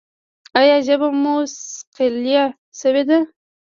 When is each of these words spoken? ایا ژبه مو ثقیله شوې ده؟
ایا 0.59 0.77
ژبه 0.87 1.07
مو 1.21 1.35
ثقیله 1.73 2.43
شوې 2.79 3.03
ده؟ 3.09 3.19